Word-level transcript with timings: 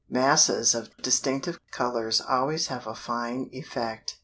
Masses 0.09 0.73
of 0.73 0.89
distinctive 1.03 1.59
colors 1.69 2.19
always 2.21 2.69
have 2.69 2.87
a 2.87 2.95
fine 2.95 3.51
effect. 3.51 4.17